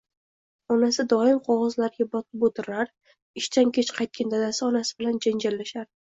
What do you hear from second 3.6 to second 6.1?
kech qaytgan dadasi onasi bilan janjallashardi